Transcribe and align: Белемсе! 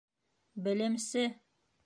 Белемсе! 0.67 1.25